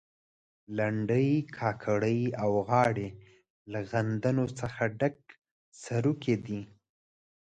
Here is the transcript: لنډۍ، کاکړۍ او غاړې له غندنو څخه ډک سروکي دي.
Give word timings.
لنډۍ، 0.77 1.29
کاکړۍ 1.57 2.19
او 2.43 2.51
غاړې 2.67 3.09
له 3.71 3.79
غندنو 3.91 4.45
څخه 4.59 4.81
ډک 4.99 5.15
سروکي 5.81 6.35
دي. 6.45 6.61